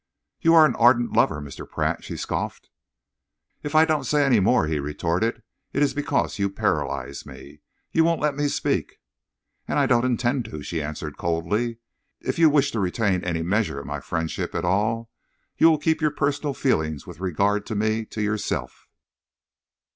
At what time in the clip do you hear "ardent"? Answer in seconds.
0.77-1.13